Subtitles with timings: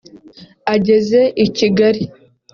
[0.73, 2.01] Ageze i Kigali